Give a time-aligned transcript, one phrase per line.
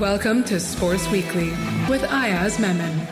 [0.00, 1.50] Welcome to Sports Weekly
[1.86, 3.06] with Ayaz Memon.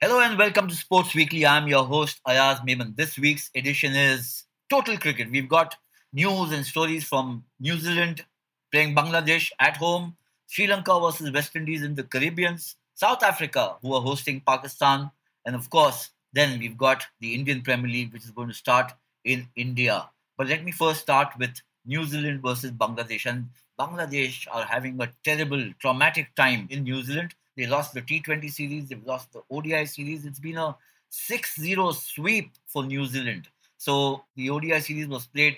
[0.00, 1.44] Hello and welcome to Sports Weekly.
[1.44, 2.94] I'm your host Ayaz Memon.
[2.96, 5.30] This week's edition is Total Cricket.
[5.30, 5.76] We've got
[6.14, 8.24] news and stories from New Zealand
[8.72, 10.16] playing Bangladesh at home,
[10.46, 12.56] Sri Lanka versus West Indies in the Caribbean,
[12.94, 15.10] South Africa who are hosting Pakistan,
[15.44, 18.94] and of course, then we've got the Indian Premier League which is going to start
[19.26, 20.08] in India.
[20.38, 23.26] But let me first start with New Zealand versus Bangladesh.
[23.26, 27.34] And Bangladesh are having a terrible, traumatic time in New Zealand.
[27.56, 30.24] They lost the T20 series, they've lost the ODI series.
[30.24, 30.76] It's been a
[31.08, 33.48] 6 0 sweep for New Zealand.
[33.78, 35.56] So the ODI series was played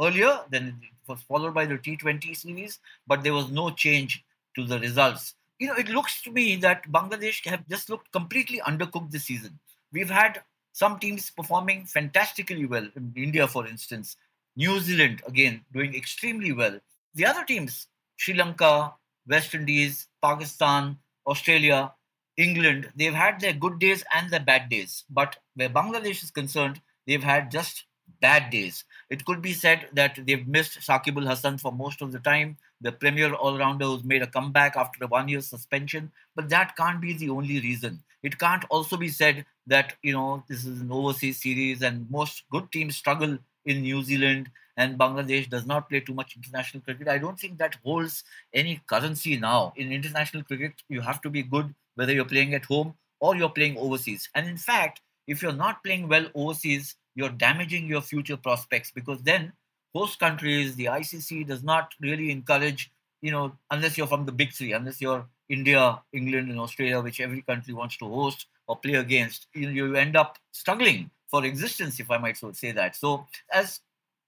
[0.00, 4.24] earlier, then it was followed by the T20 series, but there was no change
[4.56, 5.34] to the results.
[5.58, 9.58] You know, it looks to me that Bangladesh have just looked completely undercooked this season.
[9.92, 10.42] We've had
[10.72, 12.88] some teams performing fantastically well.
[12.96, 14.16] In India, for instance,
[14.56, 16.78] New Zealand, again, doing extremely well.
[17.14, 18.94] The other teams, Sri Lanka,
[19.26, 21.92] West Indies, Pakistan, Australia,
[22.36, 25.04] England, they've had their good days and their bad days.
[25.10, 27.84] But where Bangladesh is concerned, they've had just
[28.20, 28.84] bad days.
[29.08, 32.56] It could be said that they've missed Shakib Al Hasan for most of the time,
[32.80, 36.10] the premier all rounder who's made a comeback after a one year suspension.
[36.34, 38.02] But that can't be the only reason.
[38.22, 42.44] It can't also be said that, you know, this is an overseas series and most
[42.50, 47.08] good teams struggle in New Zealand and Bangladesh does not play too much international cricket.
[47.08, 49.72] I don't think that holds any currency now.
[49.76, 53.50] In international cricket, you have to be good whether you're playing at home or you're
[53.50, 54.28] playing overseas.
[54.34, 59.22] And in fact, if you're not playing well overseas, you're damaging your future prospects because
[59.22, 59.52] then
[59.94, 64.52] host countries, the ICC does not really encourage, you know, unless you're from the big
[64.52, 68.94] three, unless you're India, England, and Australia, which every country wants to host or play
[68.94, 72.96] against, you, you end up struggling for existence, if I might so say that.
[72.96, 73.80] So, as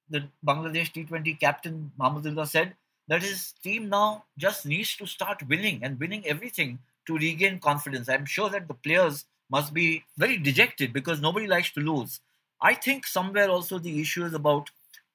[0.08, 2.74] the Bangladesh T20 captain Mahmudullah said,
[3.08, 8.08] that his team now just needs to start winning and winning everything to regain confidence.
[8.08, 12.20] I'm sure that the players must be very dejected because nobody likes to lose.
[12.60, 14.70] I think somewhere also the issue is about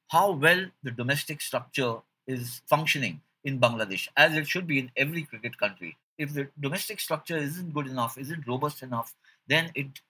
[0.09, 1.95] how well the domestic structure
[2.27, 5.97] is functioning in Bangladesh, as it should be in every cricket country.
[6.17, 9.15] If the domestic structure isn't good enough, isn't robust enough,
[9.47, 10.01] then it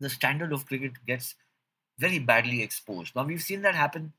[0.00, 1.34] the standard of cricket gets
[1.98, 3.14] very badly exposed.
[3.14, 4.12] Now, we've seen that happen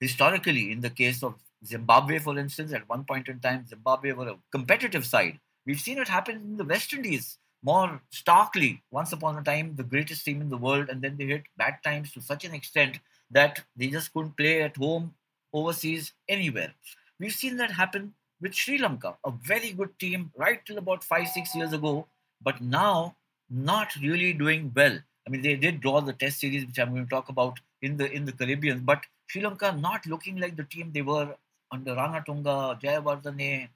[0.00, 1.34] historically in the case of
[1.66, 2.72] Zimbabwe, for instance.
[2.72, 5.40] At one point in time, Zimbabwe were a competitive side.
[5.66, 8.82] We've seen it happen in the West Indies more starkly.
[8.90, 11.76] Once upon a time, the greatest team in the world, and then they hit bad
[11.82, 15.14] times to such an extent that they just couldn't play at home,
[15.52, 16.72] overseas, anywhere.
[17.18, 21.28] We've seen that happen with Sri Lanka, a very good team right till about five,
[21.28, 22.06] six years ago,
[22.42, 23.16] but now
[23.48, 24.98] not really doing well.
[25.26, 27.96] I mean, they did draw the Test series, which I'm going to talk about in
[27.96, 28.80] the in the Caribbean.
[28.80, 31.34] But Sri Lanka not looking like the team they were
[31.72, 33.68] under Ranatunga, Jayawardene,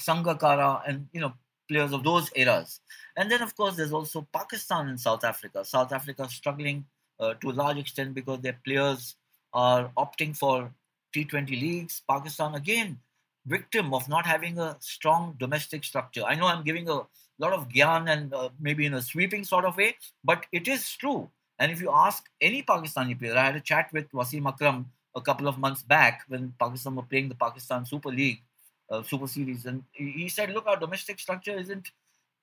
[0.00, 1.34] Sangakkara, and you know
[1.68, 2.80] players of those eras.
[3.16, 5.64] And then, of course, there's also Pakistan and South Africa.
[5.64, 6.84] South Africa struggling
[7.20, 9.16] uh, to a large extent because their players
[9.52, 10.72] are opting for
[11.14, 12.02] T20 leagues.
[12.08, 12.98] Pakistan again
[13.46, 16.22] victim of not having a strong domestic structure.
[16.24, 17.02] I know I'm giving a
[17.44, 20.90] lot of gyan and uh, maybe in a sweeping sort of way, but it is
[20.96, 21.28] true.
[21.58, 25.20] And if you ask any Pakistani player, I had a chat with Wasim Akram a
[25.20, 28.42] couple of months back when Pakistan were playing the Pakistan Super League,
[28.90, 31.90] uh, Super Series, and he said, "Look, our domestic structure isn't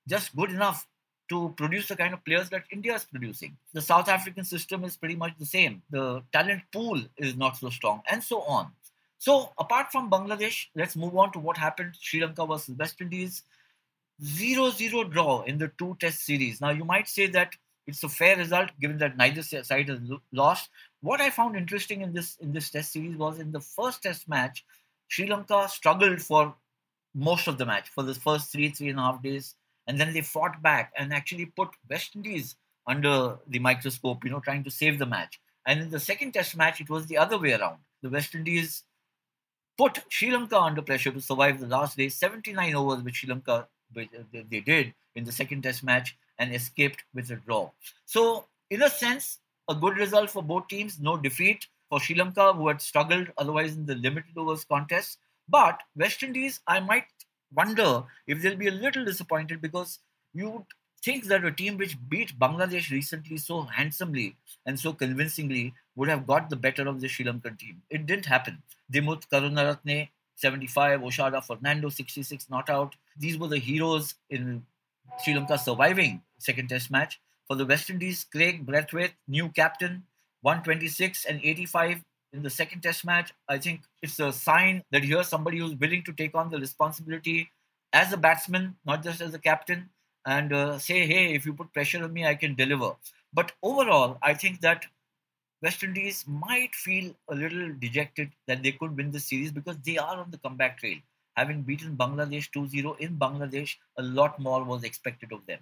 [0.08, 0.86] just good enough
[1.28, 3.56] to produce the kind of players that India is producing.
[3.72, 5.82] The South African system is pretty much the same.
[5.90, 8.72] The talent pool is not so strong, and so on."
[9.18, 13.42] So, apart from Bangladesh, let's move on to what happened Sri Lanka versus West Indies.
[14.22, 16.60] 0 0 draw in the two test series.
[16.60, 17.54] Now, you might say that
[17.86, 20.00] it's a fair result given that neither side has
[20.32, 20.70] lost.
[21.00, 24.28] What I found interesting in this in this test series was in the first test
[24.28, 24.64] match,
[25.08, 26.54] Sri Lanka struggled for
[27.14, 29.54] most of the match for the first three, three and a half days.
[29.86, 32.54] And then they fought back and actually put West Indies
[32.86, 35.40] under the microscope, you know, trying to save the match.
[35.66, 37.78] And in the second test match, it was the other way around.
[38.02, 38.84] The West Indies
[39.76, 43.66] put Sri Lanka under pressure to survive the last day, 79 overs, which Sri Lanka
[43.96, 44.04] Uh,
[44.50, 47.70] they did in the second test match and escaped with a draw.
[48.06, 49.38] So, in a sense,
[49.68, 53.76] a good result for both teams, no defeat for Sri Lanka, who had struggled otherwise
[53.76, 55.18] in the limited overs contest.
[55.48, 57.04] But West Indies, I might
[57.54, 59.98] wonder if they'll be a little disappointed because
[60.32, 60.64] you would
[61.02, 66.26] think that a team which beat Bangladesh recently so handsomely and so convincingly would have
[66.26, 67.82] got the better of the Sri Lankan team.
[67.90, 68.62] It didn't happen.
[68.92, 70.08] Dimuth Karunaratne
[70.40, 72.96] 75, Oshada Fernando 66 not out.
[73.16, 74.64] These were the heroes in
[75.22, 77.20] Sri Lanka surviving second test match.
[77.46, 80.04] For the West Indies, Kraigg Brathwaite, new captain,
[80.42, 82.02] 126 and 85
[82.32, 86.04] in the second test match, I think it's a sign that here's somebody who's willing
[86.04, 87.50] to take on the responsibility
[87.92, 89.90] as a batsman, not just as a captain,
[90.24, 92.92] and uh, say, hey, if you put pressure on me, I can deliver.
[93.32, 94.86] But overall, I think that
[95.62, 99.98] West Indies might feel a little dejected that they could win the series because they
[99.98, 100.96] are on the comeback trail.
[101.36, 105.60] Having beaten Bangladesh 2 0 in Bangladesh, a lot more was expected of them.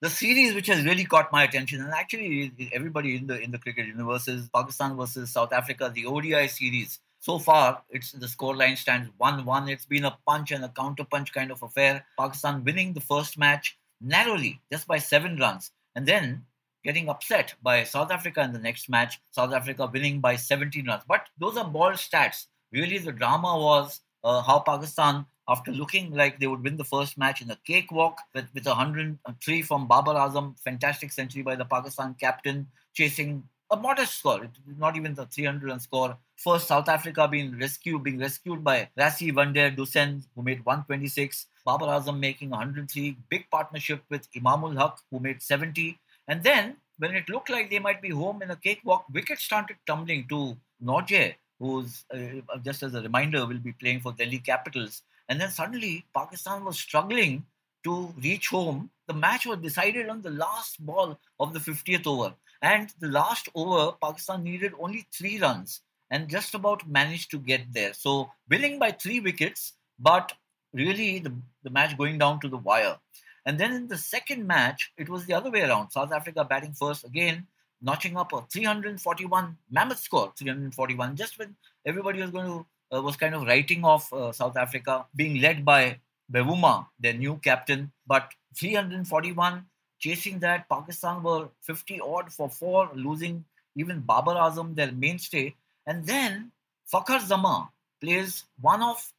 [0.00, 3.58] The series which has really caught my attention, and actually everybody in the in the
[3.58, 6.98] cricket universe, is Pakistan versus South Africa, the ODI series.
[7.20, 9.70] So far, it's the scoreline stands 1-1.
[9.70, 12.04] It's been a punch and a counter punch kind of affair.
[12.18, 16.44] Pakistan winning the first match narrowly, just by seven runs, and then
[16.84, 19.20] getting upset by South Africa in the next match.
[19.30, 21.02] South Africa winning by 17 runs.
[21.08, 22.46] But those are ball stats.
[22.72, 27.16] Really, the drama was uh, how Pakistan, after looking like they would win the first
[27.16, 32.14] match in a cakewalk with, with 103 from Babar Azam, fantastic century by the Pakistan
[32.18, 36.16] captain, chasing a modest score, not even the 300 run score.
[36.36, 41.46] First, South Africa being rescued, being rescued by Rassie van der Dussen, who made 126.
[41.64, 43.16] Babar Azam making 103.
[43.30, 45.98] Big partnership with Imamul Haq, who made 70.
[46.28, 49.76] And then, when it looked like they might be home in a cakewalk, wickets started
[49.86, 55.02] tumbling to Nortje, who's, uh, just as a reminder, will be playing for Delhi Capitals.
[55.28, 57.44] And then suddenly, Pakistan was struggling
[57.84, 58.90] to reach home.
[59.06, 62.34] The match was decided on the last ball of the 50th over.
[62.62, 67.72] And the last over, Pakistan needed only three runs and just about managed to get
[67.72, 67.92] there.
[67.92, 70.32] So, winning by three wickets, but
[70.72, 72.96] really the, the match going down to the wire.
[73.46, 75.90] And then in the second match, it was the other way around.
[75.90, 77.46] South Africa batting first again,
[77.82, 81.16] notching up a 341 mammoth score, 341.
[81.16, 81.54] Just when
[81.84, 85.64] everybody was going to uh, was kind of writing off uh, South Africa, being led
[85.64, 85.98] by
[86.32, 89.64] Bavuma, their new captain, but 341
[89.98, 90.68] chasing that.
[90.68, 93.44] Pakistan were 50 odd for four, losing
[93.76, 95.54] even Babar Azam, their mainstay.
[95.86, 96.52] And then
[96.92, 97.68] Fakhar Zaman
[98.00, 99.12] plays one of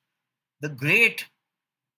[0.62, 1.25] the great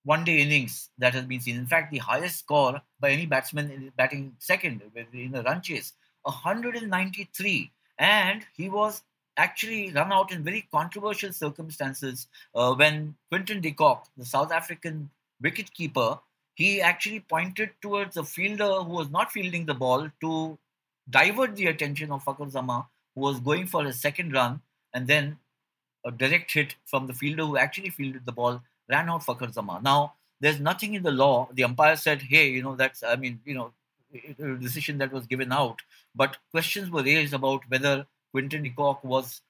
[0.07, 1.57] one day innings that has been seen.
[1.57, 4.81] In fact, the highest score by any batsman in batting second
[5.13, 5.91] in a run chase
[6.23, 7.69] 193.
[7.99, 9.03] And he was
[9.35, 15.09] actually run out in very controversial circumstances uh, when Quinton de Kock, the South African
[15.43, 16.19] wicketkeeper,
[16.55, 20.57] he actually pointed towards a fielder who was not fielding the ball to
[21.09, 22.83] divert the attention of Fakhar Zaman,
[23.13, 24.61] who was going for a second run,
[24.93, 25.37] and then
[26.05, 29.83] a direct hit from the fielder who actually fielded the ball ran out Fakhar Zaman.
[29.83, 31.49] Now, there's nothing in the law.
[31.53, 33.71] The umpire said, hey, you know, that's, I mean, you know,
[34.59, 35.81] decision that was given out.
[36.15, 39.41] But questions were raised about whether Quinton de Kock was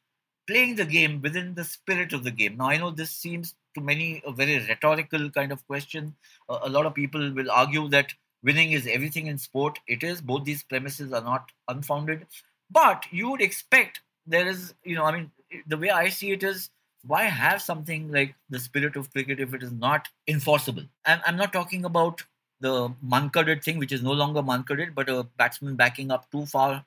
[0.48, 2.58] playing the game within the spirit of the game.
[2.58, 6.16] Now, I know this seems to many a very rhetorical kind of question.
[6.50, 8.14] Uh, a lot of people will argue that
[8.44, 9.80] winning is everything in sport.
[9.88, 10.22] It is.
[10.22, 12.26] Both these premises are not unfounded.
[12.72, 15.32] But you would expect there is, you know, I mean,
[15.68, 16.70] the way I see it is
[17.08, 20.84] why have something like the spirit of cricket if it is not enforceable?
[21.06, 22.24] I'm, not talking about
[22.60, 26.86] the mankaded thing, which is no longer mankaded, but a batsman backing up too far,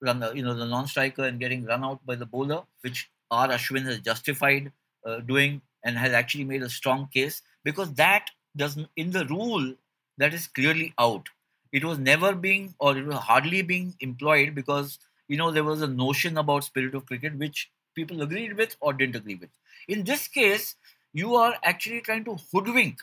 [0.00, 3.48] run, you know, the non-striker and getting run out by the bowler, which R.
[3.48, 4.72] Ashwin has justified
[5.04, 8.26] uh, doing and has actually made a strong case because that
[8.56, 9.74] doesn't in the rule
[10.18, 11.28] that is clearly out.
[11.72, 15.82] It was never being or it was hardly being employed because you know there was
[15.82, 19.50] a notion about spirit of cricket which people agreed with or didn't agree with.
[19.88, 20.76] In this case,
[21.12, 22.98] you are actually trying to hoodwink.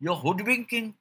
[0.00, 0.94] You're hoodwinking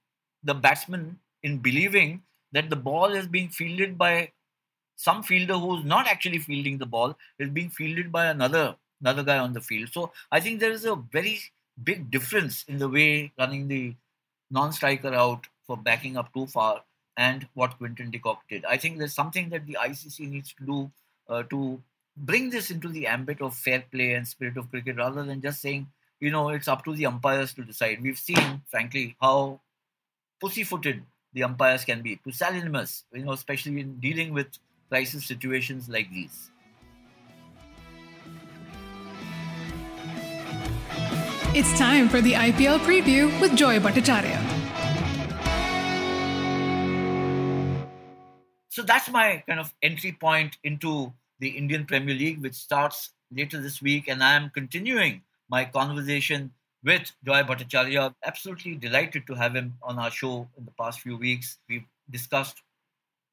[0.44, 2.22] the batsman in believing
[2.54, 4.32] that the ball is being fielded by
[4.96, 9.38] some fielder who's not actually fielding the ball, is being fielded by another another guy
[9.38, 9.90] on the field.
[9.92, 11.40] So I think there is a very
[11.84, 13.96] big difference in the way running the
[14.50, 16.84] non-striker out for backing up too far
[17.18, 18.64] and what Quinton de Kock did.
[18.66, 20.92] I think there's something that the ICC needs to do
[21.28, 21.82] uh, to
[22.16, 25.62] bring this into the ambit of fair play and spirit of cricket rather than just
[25.62, 25.88] saying,
[26.20, 28.02] you know, it's up to the umpires to decide.
[28.02, 29.60] We've seen, frankly, how
[30.40, 31.04] pussyfooted
[31.34, 34.48] the umpires can be, pusillanimous, you know, especially in dealing with
[34.90, 36.52] crisis situations like these.
[41.56, 44.42] It's time for the IPL preview with Joy Bhattacharya.
[48.70, 51.14] So that's my kind of entry point into
[51.44, 54.08] the Indian Premier League, which starts later this week.
[54.08, 56.52] And I am continuing my conversation
[56.86, 58.16] with Joy Bhattacharya.
[58.24, 61.58] Absolutely delighted to have him on our show in the past few weeks.
[61.68, 62.62] We've discussed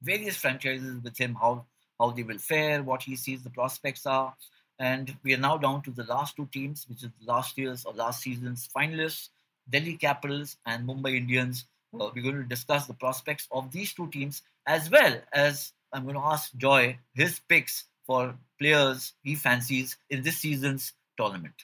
[0.02, 1.64] various franchises with him, how,
[2.00, 4.35] how they will fare, what he sees the prospects are.
[4.81, 7.93] And we are now down to the last two teams, which is last year's or
[7.93, 9.29] last season's finalists,
[9.69, 11.67] Delhi Capitals and Mumbai Indians.
[11.95, 16.05] Uh, we're going to discuss the prospects of these two teams as well as I'm
[16.05, 21.54] going to ask Joy his picks for players he fancies in this season's tournament.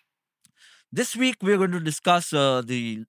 [0.93, 3.05] This week, we're going to discuss uh, the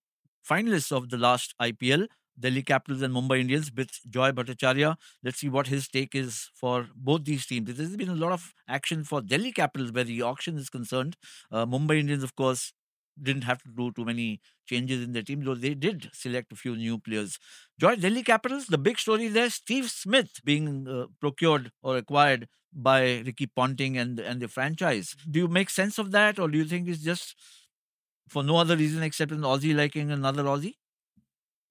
[0.47, 2.07] finalists of the last IPL,
[2.39, 4.95] Delhi Capitals and Mumbai Indians, with Joy Bhattacharya.
[5.23, 7.73] Let's see what his take is for both these teams.
[7.75, 11.17] There's been a lot of action for Delhi Capitals where the auction is concerned.
[11.51, 12.73] Uh, Mumbai Indians, of course,
[13.21, 16.55] didn't have to do too many changes in their team, though they did select a
[16.55, 17.39] few new players.
[17.79, 23.23] Joy Delhi Capitals, the big story there, Steve Smith being uh, procured or acquired by
[23.25, 25.15] Ricky Ponting and and the franchise.
[25.29, 27.35] Do you make sense of that, or do you think it's just
[28.29, 30.75] for no other reason except an Aussie liking another Aussie?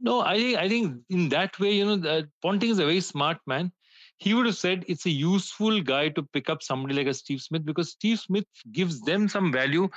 [0.00, 3.38] No, I think I think in that way, you know, Ponting is a very smart
[3.46, 3.72] man.
[4.18, 7.40] He would have said it's a useful guy to pick up somebody like a Steve
[7.40, 9.88] Smith because Steve Smith gives them some value,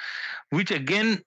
[0.51, 1.21] which again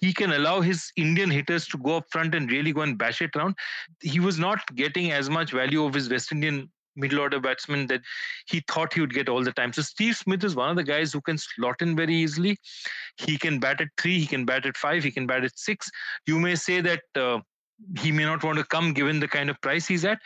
[0.00, 3.20] he can allow his Indian hitters to go up front and really go and bash
[3.20, 3.54] it around.
[4.00, 8.00] He was not getting as much value of his West Indian middle order batsman that
[8.46, 9.72] he thought he would get all the time.
[9.72, 12.56] So Steve Smith is one of the guys who can slot in very easily.
[13.18, 15.90] He can bat at three, he can bat at five, he can bat at six.
[16.26, 17.40] You may say that uh,
[17.98, 20.18] he may not want to come given the kind of price he's at.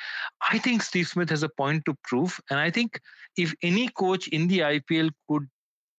[0.51, 2.39] I think Steve Smith has a point to prove.
[2.51, 3.01] And I think
[3.37, 5.47] if any coach in the IPL could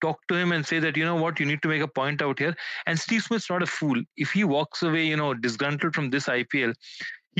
[0.01, 2.21] talk to him and say that, you know what, you need to make a point
[2.21, 2.55] out here.
[2.85, 4.01] And Steve Smith's not a fool.
[4.17, 6.73] If he walks away, you know, disgruntled from this IPL,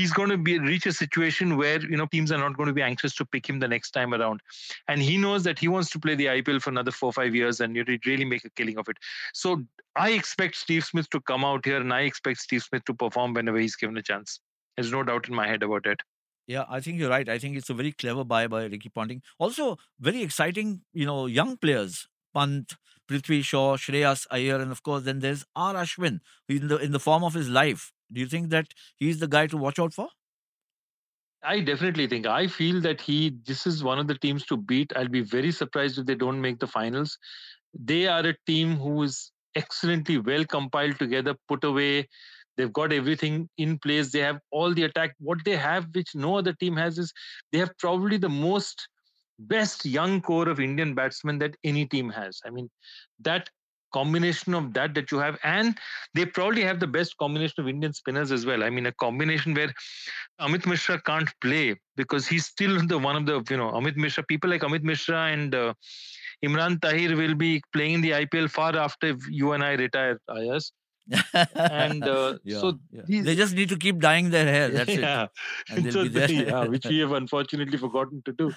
[0.00, 2.78] he's going to be reach a situation where you know teams are not going to
[2.80, 4.40] be anxious to pick him the next time around
[4.88, 7.34] and he knows that he wants to play the ipl for another four or five
[7.40, 7.76] years and
[8.06, 8.96] really make a killing of it
[9.42, 9.56] so
[9.96, 13.34] i expect steve smith to come out here and i expect steve smith to perform
[13.34, 14.40] whenever he's given a chance
[14.76, 16.08] there's no doubt in my head about it
[16.46, 17.28] yeah, I think you're right.
[17.28, 19.22] I think it's a very clever buy by Ricky Ponting.
[19.38, 22.08] Also, very exciting, you know, young players.
[22.34, 22.72] Pant,
[23.08, 25.74] Prithvi Shaw, Shreyas Iyer, and of course, then there's R.
[25.74, 27.92] Ashwin, in the in the form of his life.
[28.12, 30.08] Do you think that he's the guy to watch out for?
[31.42, 32.26] I definitely think.
[32.26, 34.92] I feel that he this is one of the teams to beat.
[34.94, 37.16] I'll be very surprised if they don't make the finals.
[37.72, 42.08] They are a team who is excellently well compiled together, put away.
[42.56, 44.12] They've got everything in place.
[44.12, 45.14] They have all the attack.
[45.18, 47.12] What they have, which no other team has, is
[47.52, 48.88] they have probably the most
[49.38, 52.40] best young core of Indian batsmen that any team has.
[52.44, 52.68] I mean,
[53.20, 53.48] that
[53.92, 55.78] combination of that that you have and
[56.14, 59.54] they probably have the best combination of indian spinners as well i mean a combination
[59.54, 59.72] where
[60.40, 64.24] amit mishra can't play because he's still the one of the you know amit mishra
[64.24, 65.72] people like amit mishra and uh,
[66.44, 70.72] imran tahir will be playing the ipl far after you and i retire ayaz
[71.54, 73.02] and uh, yeah, so yeah.
[73.06, 74.68] These, they just need to keep dyeing their hair.
[74.78, 75.26] That's yeah.
[75.68, 75.92] it.
[75.92, 78.52] So they, yeah, which we have unfortunately forgotten to do.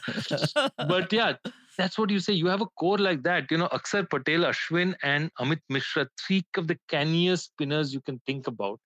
[0.77, 1.33] but yeah,
[1.77, 2.33] that's what you say.
[2.33, 3.51] You have a core like that.
[3.51, 8.21] You know, Akshar Patel, Ashwin, and Amit Mishra, three of the canniest spinners you can
[8.25, 8.79] think about.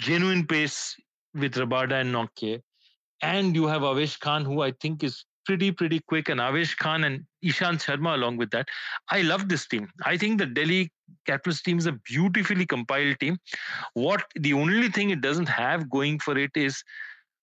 [0.00, 0.96] Genuine pace
[1.34, 2.60] with Rabada and Nortje.
[3.22, 7.04] And you have Avesh Khan, who I think is pretty, pretty quick, and Avesh Khan
[7.04, 8.68] and Ishant Sharma along with that.
[9.10, 9.88] I love this team.
[10.04, 10.90] I think the Delhi
[11.26, 13.36] Capitals team is a beautifully compiled team.
[13.94, 16.82] What the only thing it doesn't have going for it is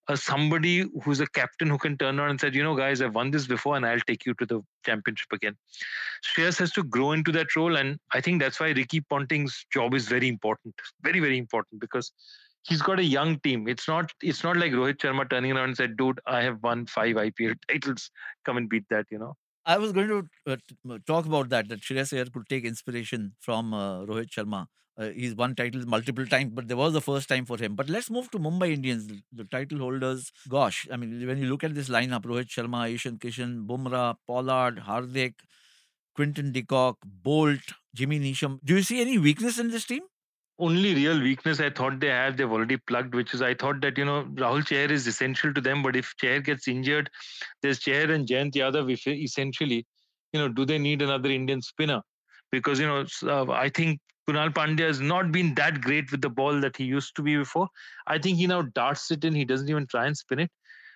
[0.07, 3.15] uh, somebody who's a captain who can turn around and said, you know, guys, I've
[3.15, 5.55] won this before and I'll take you to the championship again.
[6.25, 7.75] Shreyas has to grow into that role.
[7.75, 10.75] And I think that's why Ricky Ponting's job is very important.
[11.01, 12.11] Very, very important because
[12.63, 13.67] he's got a young team.
[13.67, 16.85] It's not it's not like Rohit Sharma turning around and said, dude, I have won
[16.85, 18.09] five IPL titles.
[18.45, 19.35] Come and beat that, you know.
[19.65, 23.73] I was going to uh, talk about that, that Shreyas Iyer could take inspiration from
[23.73, 24.67] uh, Rohit Sharma.
[24.97, 27.75] Uh, he's won titles multiple times, but there was the first time for him.
[27.75, 30.31] But let's move to Mumbai Indians, the, the title holders.
[30.49, 34.79] Gosh, I mean, when you look at this lineup, Rohit Sharma, Ishan Kishan, Bumrah, Pollard,
[34.87, 35.35] Hardik,
[36.15, 38.59] Quinton de Kock, Boult, Jimmy Neesham.
[38.63, 40.01] Do you see any weakness in this team?
[40.59, 43.97] only real weakness I thought they have, they've already plugged, which is I thought that,
[43.97, 45.83] you know, Rahul Chahar is essential to them.
[45.83, 47.09] But if Chahar gets injured,
[47.61, 49.85] there's Chahar and Jayant Yadav essentially,
[50.33, 52.01] you know, do they need another Indian spinner?
[52.51, 56.29] Because, you know, uh, I think Krunal Pandya has not been that great with the
[56.29, 57.69] ball that he used to be before.
[58.07, 59.33] I think he now darts it in.
[59.33, 60.51] He doesn't even try and spin it.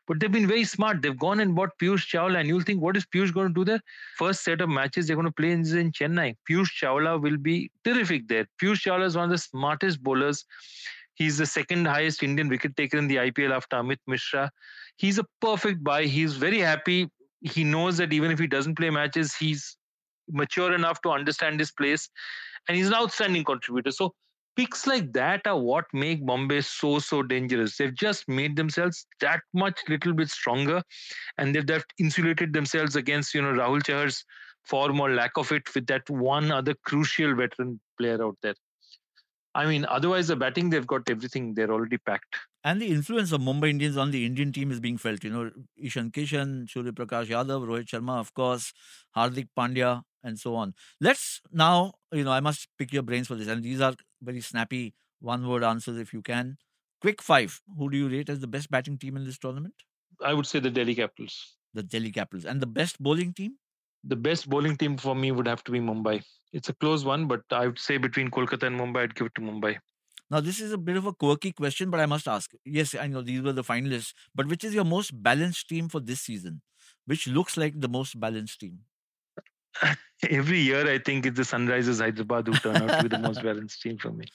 [0.07, 1.01] But they've been very smart.
[1.01, 3.63] They've gone and bought Piyush Chawla, and you'll think, what is Piyush going to do
[3.63, 3.79] there?
[4.17, 6.35] First set of matches they're going to play in, in Chennai.
[6.49, 8.47] Piyush Chawla will be terrific there.
[8.61, 10.43] Piyush Chawla is one of the smartest bowlers.
[11.13, 14.51] He's the second highest Indian wicket taker in the IPL after Amit Mishra.
[14.97, 16.03] He's a perfect buy.
[16.03, 17.09] He's very happy.
[17.41, 19.77] He knows that even if he doesn't play matches, he's
[20.31, 22.09] mature enough to understand his place.
[22.67, 23.91] And he's an outstanding contributor.
[23.91, 24.13] So
[24.55, 27.77] picks like that are what make Bombay so so dangerous.
[27.77, 30.83] They've just made themselves that much little bit stronger,
[31.37, 34.23] and they've, they've insulated themselves against you know Rahul Chahar's
[34.65, 38.55] form or lack of it with that one other crucial veteran player out there.
[39.53, 41.53] I mean, otherwise the batting they've got everything.
[41.53, 42.37] They're already packed.
[42.63, 45.23] And the influence of Mumbai Indians on the Indian team is being felt.
[45.23, 48.71] You know, Ishan Kishan, Surya Prakash Yadav, Rohit Sharma, of course,
[49.17, 50.73] Hardik Pandya, and so on.
[50.99, 53.47] Let's now, you know, I must pick your brains for this.
[53.47, 56.57] And these are very snappy one word answers if you can.
[56.99, 57.61] Quick five.
[57.77, 59.73] Who do you rate as the best batting team in this tournament?
[60.23, 61.55] I would say the Delhi Capitals.
[61.73, 62.45] The Delhi Capitals.
[62.45, 63.55] And the best bowling team?
[64.03, 66.23] The best bowling team for me would have to be Mumbai.
[66.51, 69.35] It's a close one, but I would say between Kolkata and Mumbai, I'd give it
[69.35, 69.77] to Mumbai.
[70.29, 72.51] Now, this is a bit of a quirky question, but I must ask.
[72.65, 75.99] Yes, I know these were the finalists, but which is your most balanced team for
[75.99, 76.61] this season?
[77.05, 78.79] Which looks like the most balanced team?
[80.29, 83.41] Every year, I think it's the Sunrisers Hyderabad who turn out to be the most
[83.43, 84.25] balanced team for me.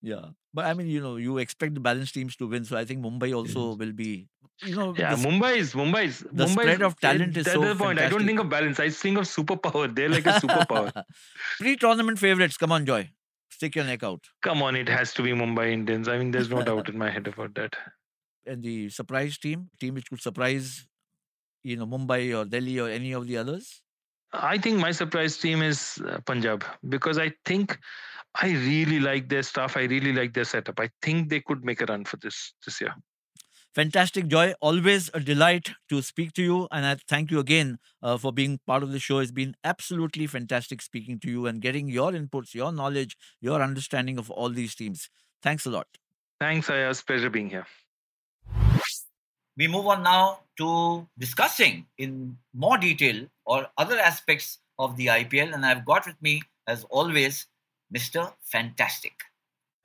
[0.00, 2.84] Yeah, but I mean, you know, you expect the balanced teams to win, so I
[2.84, 3.78] think Mumbai also Yes.
[3.78, 4.28] will be.
[4.64, 7.64] You know, Yeah, Mumbai is Mumbai is the Mumbai spread of talent is that's so
[7.64, 7.98] the point.
[7.98, 8.80] I don't think of balance.
[8.80, 9.94] I think of superpower.
[9.94, 11.04] They're like a superpower.
[11.58, 12.56] Pre-tournament favorites.
[12.56, 13.10] Come on, Joy,
[13.50, 14.24] stick your neck out.
[14.42, 16.08] Come on, it has to be Mumbai Indians.
[16.08, 17.76] I mean, there's no doubt in my head about that.
[18.46, 20.86] And the surprise team, team which could surprise,
[21.62, 23.81] you know, Mumbai or Delhi or any of the others.
[24.32, 27.78] I think my surprise team is uh, Punjab because I think
[28.40, 29.76] I really like their stuff.
[29.76, 30.80] I really like their setup.
[30.80, 32.94] I think they could make a run for this this year.
[33.74, 34.52] Fantastic, Joy.
[34.60, 36.68] Always a delight to speak to you.
[36.70, 39.18] And I thank you again uh, for being part of the show.
[39.18, 44.18] It's been absolutely fantastic speaking to you and getting your inputs, your knowledge, your understanding
[44.18, 45.08] of all these teams.
[45.42, 45.86] Thanks a lot.
[46.38, 47.02] Thanks, Ayaz.
[47.02, 47.66] Pleasure being here.
[49.56, 55.54] We move on now to discussing in more detail or other aspects of the IPL.
[55.54, 57.46] And I've got with me, as always,
[57.94, 58.32] Mr.
[58.40, 59.12] Fantastic.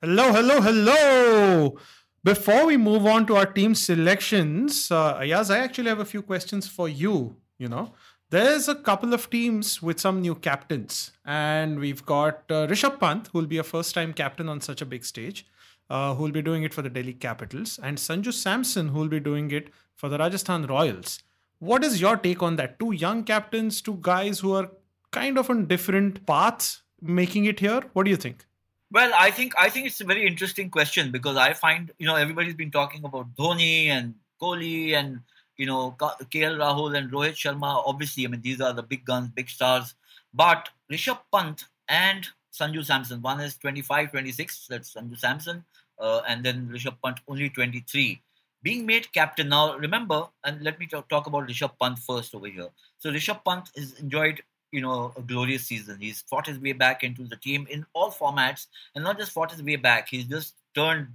[0.00, 1.78] Hello, hello, hello.
[2.24, 6.22] Before we move on to our team selections, uh, Ayaz, I actually have a few
[6.22, 7.36] questions for you.
[7.58, 7.92] You know,
[8.30, 13.28] there's a couple of teams with some new captains, and we've got uh, Rishabh Pant,
[13.28, 15.46] who will be a first time captain on such a big stage,
[15.90, 19.08] uh, who will be doing it for the Delhi Capitals, and Sanju Samson, who will
[19.08, 21.20] be doing it for the Rajasthan Royals.
[21.60, 22.78] What is your take on that?
[22.78, 24.70] Two young captains, two guys who are
[25.10, 27.82] kind of on different paths making it here.
[27.92, 28.46] What do you think?
[28.90, 32.14] Well, I think I think it's a very interesting question because I find you know
[32.14, 35.20] everybody's been talking about Dhoni and Kohli and
[35.56, 37.82] you know KL Rahul and Rohit Sharma.
[37.84, 39.94] Obviously, I mean these are the big guns, big stars.
[40.32, 44.66] But Rishabh Pant and Sanju Samson, one is 25, 26.
[44.68, 45.64] That's Sanju Samson,
[45.98, 48.22] uh, and then Rishabh Pant only 23.
[48.62, 49.76] Being made captain now.
[49.76, 52.68] Remember, and let me talk, talk about Rishabh Pant first over here.
[52.98, 54.42] So Rishabh Pant has enjoyed
[54.72, 55.98] you know a glorious season.
[56.00, 59.52] He's fought his way back into the team in all formats, and not just fought
[59.52, 60.08] his way back.
[60.08, 61.08] He's just turned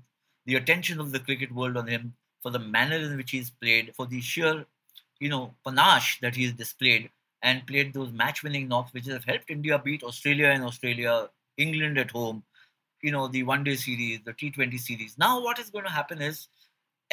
[0.45, 3.93] the attention of the cricket world on him for the manner in which he's played,
[3.95, 4.65] for the sheer
[5.19, 7.09] you know panache that he's displayed,
[7.41, 12.11] and played those match-winning knocks, which have helped India beat Australia in Australia, England at
[12.11, 12.43] home.
[13.01, 15.17] You know the one-day series, the T20 series.
[15.17, 16.47] Now what is going to happen is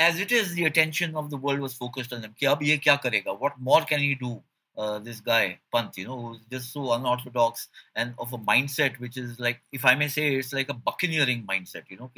[0.01, 2.35] as it is, the attention of the world was focused on him.
[2.41, 4.43] What more can he do?
[4.79, 9.19] Uh, this guy Pant, you know, who's just so unorthodox and of a mindset which
[9.19, 11.83] is like, if I may say, it's like a buccaneering mindset.
[11.91, 12.11] You know,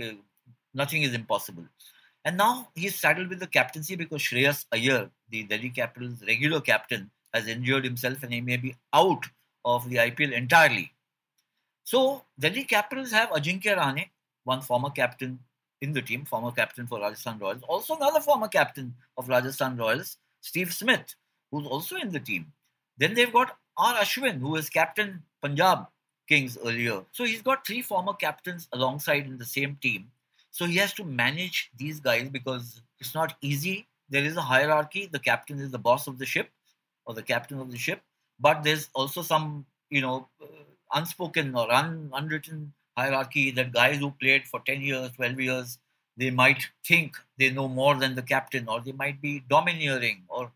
[0.72, 1.64] nothing is impossible.
[2.24, 7.10] And now he's saddled with the captaincy because Shreyas Iyer, the Delhi Capitals' regular captain,
[7.34, 9.24] has injured himself and he may be out
[9.64, 10.92] of the IPL entirely.
[11.82, 14.08] So Delhi Capitals have Ajinkya Rahane,
[14.44, 15.40] one former captain
[15.82, 17.62] in the team, former captain for Rajasthan Royals.
[17.68, 21.14] Also another former captain of Rajasthan Royals, Steve Smith,
[21.50, 22.52] who's also in the team.
[22.96, 23.94] Then they've got R.
[23.96, 25.86] Ashwin, who was captain Punjab
[26.28, 27.02] Kings earlier.
[27.10, 30.10] So he's got three former captains alongside in the same team.
[30.52, 33.88] So he has to manage these guys because it's not easy.
[34.08, 35.08] There is a hierarchy.
[35.10, 36.48] The captain is the boss of the ship
[37.06, 38.02] or the captain of the ship.
[38.38, 40.46] But there's also some, you know, uh,
[40.94, 45.78] unspoken or un- unwritten hierarchy that guys who played for 10 years, 12 years,
[46.16, 50.52] they might think they know more than the captain or they might be domineering or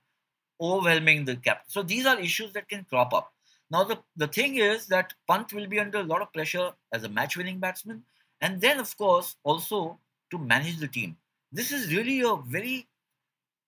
[0.61, 1.69] overwhelming the captain.
[1.69, 3.33] So these are issues that can crop up.
[3.71, 7.05] Now, the, the thing is that Pant will be under a lot of pressure as
[7.05, 8.03] a match winning batsman
[8.41, 9.99] and then, of course, also
[10.31, 11.17] to manage the team.
[11.53, 12.87] This is really a very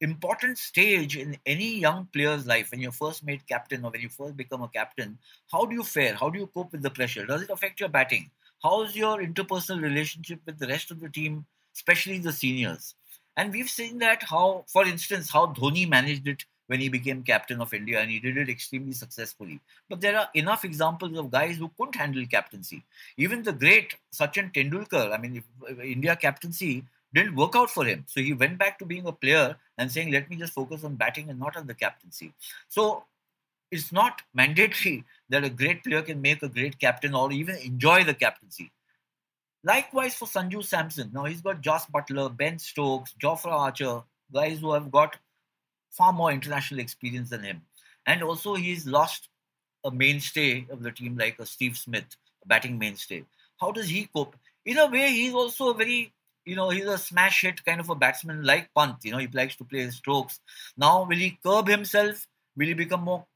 [0.00, 4.09] important stage in any young player's life when you're first made captain or when you
[4.09, 5.18] first become a captain.
[5.50, 6.14] How do you fare?
[6.14, 7.26] How do you cope with the pressure?
[7.26, 8.31] Does it affect your batting?
[8.62, 12.94] How's your interpersonal relationship with the rest of the team, especially the seniors?
[13.37, 17.61] And we've seen that how, for instance, how Dhoni managed it when he became captain
[17.61, 19.61] of India and he did it extremely successfully.
[19.88, 22.85] But there are enough examples of guys who couldn't handle captaincy.
[23.16, 27.85] Even the great Sachin Tendulkar, I mean, if uh, India captaincy didn't work out for
[27.85, 28.05] him.
[28.07, 30.97] So he went back to being a player and saying, let me just focus on
[30.97, 32.33] batting and not on the captaincy.
[32.68, 33.05] So
[33.70, 38.04] it's not mandatory that a great player can make a great captain or even enjoy
[38.04, 38.72] the captaincy.
[39.64, 41.11] Likewise for Sanju Samson.
[41.12, 44.02] Now he's got Jos Buttler, Ben Stokes, Jofra Archer,
[44.33, 45.16] guys who have got
[45.90, 47.62] far more international experience than him.
[48.07, 49.28] And also he's lost
[49.85, 53.24] a mainstay of the team like a Steve Smith, a batting mainstay.
[53.61, 54.37] How does he cope?
[54.64, 56.12] In a way, he's also a very,
[56.44, 58.96] you know, he's a smash hit kind of a batsman like Pant.
[59.02, 60.40] You know, he likes to play his strokes.
[60.76, 62.26] Now, will he curb himself?
[62.57, 63.26] Will he become more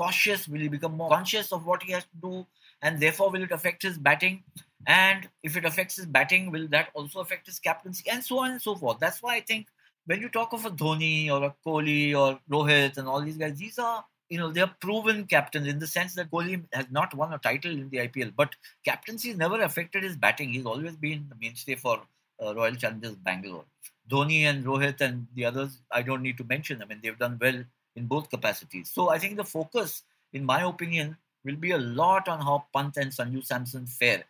[0.00, 0.46] cautious?
[0.48, 2.46] Will he become more conscious of what he has to do?
[2.82, 4.42] And therefore, will it affect his batting?
[4.86, 8.08] And if it affects his batting, will that also affect his captaincy?
[8.10, 8.98] And so on and so forth.
[9.00, 9.66] That's why I think
[10.06, 13.58] when you talk of a Dhoni or a Kohli or Rohit and all these guys,
[13.58, 17.32] these are you know, they're proven captains in the sense that Kohli has not won
[17.32, 20.52] a title in the IPL, but captaincy has never affected his batting.
[20.52, 22.02] He's always been the mainstay for
[22.44, 23.64] uh, Royal Challengers Bangalore.
[24.10, 26.82] Dhoni and Rohit and the others, I don't need to mention.
[26.82, 27.64] I mean, they've done well
[27.96, 28.90] in both capacities.
[28.90, 32.96] So I think the focus, in my opinion, will be a lot on how Pant
[32.96, 34.24] and Sanju Samson fare.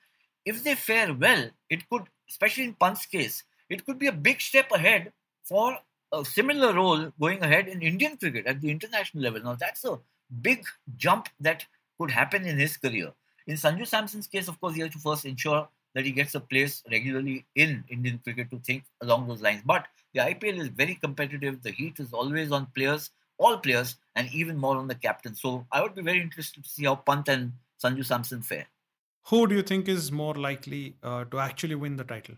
[0.45, 4.41] If they fare well, it could, especially in Pant's case, it could be a big
[4.41, 5.13] step ahead
[5.45, 5.79] for
[6.13, 9.43] a similar role going ahead in Indian cricket at the international level.
[9.43, 9.99] Now, that's a
[10.41, 10.65] big
[10.97, 11.67] jump that
[11.99, 13.13] could happen in his career.
[13.47, 16.41] In Sanju Samson's case, of course, he has to first ensure that he gets a
[16.41, 19.63] place regularly in Indian cricket to think along those lines.
[19.65, 21.63] But the IPL is very competitive.
[21.63, 25.35] The heat is always on players, all players, and even more on the captain.
[25.35, 28.67] So I would be very interested to see how Pant and Sanju Samson fare.
[29.29, 32.37] Who do you think is more likely uh, to actually win the title?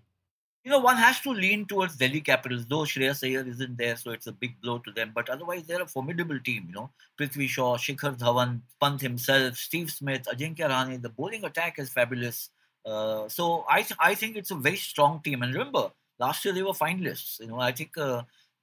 [0.64, 4.10] you know, one has to lean towards Delhi Capitals, though Shreyas Iyer isn't there, so
[4.10, 5.12] it's a big blow to them.
[5.14, 6.90] But otherwise, they're a formidable team, you know.
[7.18, 11.00] Prithvi Shaw, Shikhar Dhawan, Pant himself, Steve Smith, Ajinkya Rahane.
[11.00, 12.50] The bowling attack is fabulous.
[12.84, 15.42] Uh, so I, th- I think it's a very strong team.
[15.42, 17.40] And remember, last year they were finalists.
[17.40, 18.22] You know, I think uh,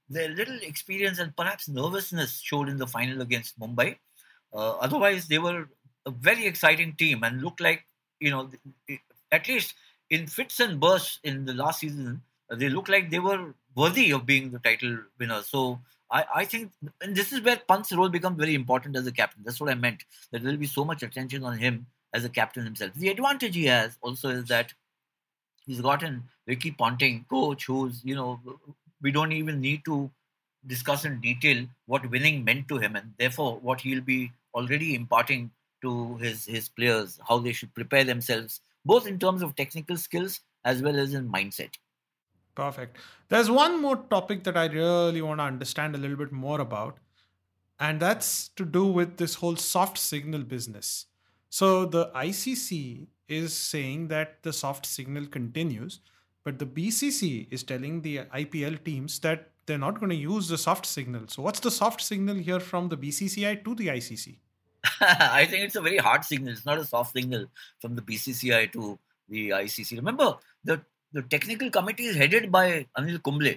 [0.09, 3.97] their little experience and perhaps nervousness showed in the final against Mumbai.
[4.53, 5.67] Uh, otherwise, they were
[6.05, 7.85] a very exciting team and looked like,
[8.19, 8.49] you know,
[9.31, 9.75] at least
[10.09, 14.25] in fits and bursts in the last season, they looked like they were worthy of
[14.25, 15.47] being the title winners.
[15.47, 19.11] So I, I think, and this is where Pant's role becomes very important as a
[19.11, 19.43] captain.
[19.43, 20.05] That's what I meant.
[20.31, 22.93] That there will be so much attention on him as a captain himself.
[22.95, 24.73] The advantage he has also is that
[25.65, 28.39] he's gotten Ricky Ponting, coach, who's, you know,
[29.01, 30.09] we don't even need to
[30.65, 35.51] discuss in detail what winning meant to him and therefore what he'll be already imparting
[35.81, 40.39] to his, his players, how they should prepare themselves both in terms of technical skills
[40.63, 41.73] as well as in mindset.
[42.55, 42.97] Perfect.
[43.29, 46.97] There's one more topic that I really want to understand a little bit more about,
[47.79, 51.05] and that's to do with this whole soft signal business.
[51.49, 55.99] So the ICC is saying that the soft signal continues,
[56.47, 60.57] but the BCC is telling the IPL teams that they're not going to use the
[60.57, 61.23] soft signal.
[61.27, 64.37] So what's the soft signal here from the BCCI to the ICC?
[65.01, 66.53] I think it's a very hard signal.
[66.53, 67.47] It's not a soft signal
[67.81, 69.97] from the BCCI to the ICC.
[69.97, 70.79] Remember, the,
[71.11, 73.55] the technical committee is headed by Anil Kumble,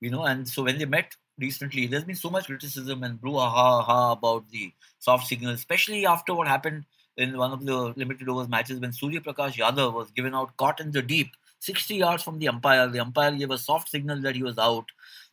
[0.00, 4.14] you know, and so when they met recently, there's been so much criticism and brouhaha
[4.14, 6.84] about the soft signal, especially after what happened
[7.16, 10.80] in one of the limited overs matches when Surya Prakash Yadav was given out caught
[10.80, 11.28] in the deep,
[11.64, 12.88] 60 yards from the umpire.
[12.88, 14.86] The umpire gave a soft signal that he was out.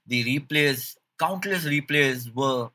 [0.07, 2.69] The replays, countless replays were,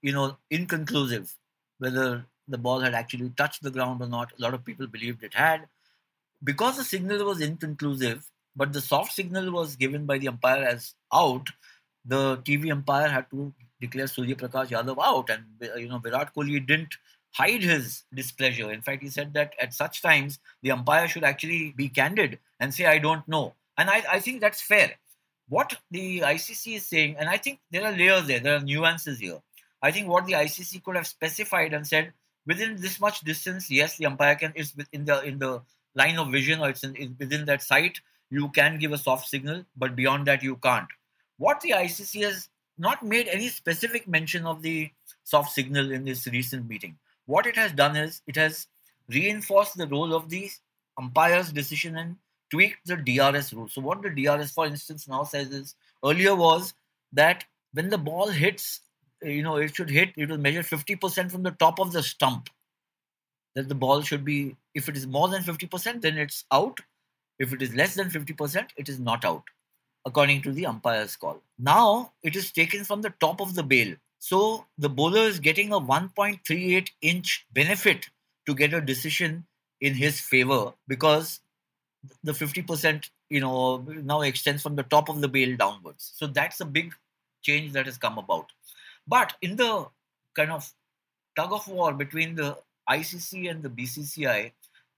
[0.00, 1.34] you know, inconclusive
[1.78, 4.32] whether the ball had actually touched the ground or not.
[4.38, 5.68] A lot of people believed it had.
[6.42, 10.94] Because the signal was inconclusive, but the soft signal was given by the umpire as
[11.12, 11.48] out,
[12.04, 15.30] the TV umpire had to declare Surya Prakash Yadav out.
[15.30, 15.44] And,
[15.80, 16.96] you know, Virat Kohli didn't
[17.32, 18.70] hide his displeasure.
[18.70, 22.72] In fact, he said that at such times, the umpire should actually be candid and
[22.72, 23.54] say, I don't know.
[23.76, 24.92] And I, I think that's fair.
[25.48, 29.18] What the ICC is saying, and I think there are layers there, there are nuances
[29.18, 29.40] here.
[29.82, 32.12] I think what the ICC could have specified and said
[32.46, 35.62] within this much distance, yes, the umpire can is in the in the
[35.94, 37.98] line of vision or it's in, in, within that sight.
[38.30, 40.88] You can give a soft signal, but beyond that, you can't.
[41.36, 44.90] What the ICC has not made any specific mention of the
[45.24, 46.96] soft signal in this recent meeting.
[47.26, 48.66] What it has done is it has
[49.08, 50.50] reinforced the role of the
[50.98, 52.16] umpire's decision and
[52.50, 53.68] tweaked the DRS rule.
[53.68, 56.74] So, what the DRS, for instance, now says is earlier was
[57.12, 58.80] that when the ball hits
[59.24, 62.48] you know, it should hit, it will measure 50% from the top of the stump.
[63.54, 66.80] That the ball should be, if it is more than 50%, then it's out.
[67.38, 69.44] If it is less than 50%, it is not out,
[70.06, 71.42] according to the umpire's call.
[71.58, 73.94] Now it is taken from the top of the bail.
[74.22, 78.06] So the bowler is getting a 1.38 inch benefit
[78.46, 79.46] to get a decision
[79.80, 81.40] in his favor because
[82.22, 86.60] the 50% you know now extends from the top of the bail downwards so that's
[86.60, 86.92] a big
[87.42, 88.50] change that has come about
[89.06, 89.86] but in the
[90.34, 90.68] kind of
[91.36, 92.56] tug of war between the
[92.88, 94.52] ICC and the BCCI,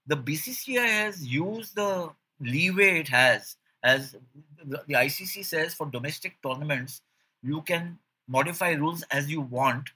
[0.07, 2.09] the BCCI has used the
[2.39, 3.57] leeway it has.
[3.83, 4.15] As
[4.63, 7.01] the, ICC says, for domestic tournaments,
[7.43, 9.89] you can modify rules as you want,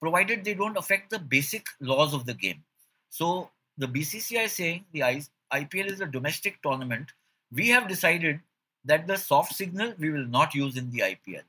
[0.00, 2.62] provided they don't affect the basic laws of the game.
[3.10, 7.08] So the BCCI is saying the IPL is a domestic tournament.
[7.52, 8.40] We have decided
[8.84, 11.42] that the soft signal we will not use in the IPL,